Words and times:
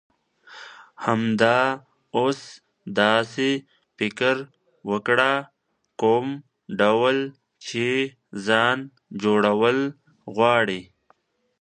همدا 1.05 1.57
اوس 2.17 2.39
داسی 2.97 3.51
فکر 3.97 4.35
وکړه، 4.89 5.33
کوم 6.01 6.27
ډول 6.79 7.17
چی 7.65 7.89
ځان 8.45 8.77
جوړول 9.23 9.77
غواړی. 10.35 10.81